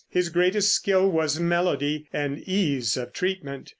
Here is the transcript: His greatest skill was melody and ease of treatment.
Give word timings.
His 0.09 0.29
greatest 0.29 0.73
skill 0.73 1.07
was 1.11 1.39
melody 1.39 2.07
and 2.11 2.39
ease 2.39 2.97
of 2.97 3.13
treatment. 3.13 3.69